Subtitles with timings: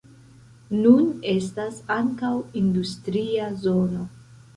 [0.77, 1.03] Nun
[1.33, 2.31] estas ankaŭ
[2.63, 4.07] industria zono.